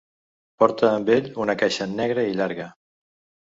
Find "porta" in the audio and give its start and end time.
0.61-0.87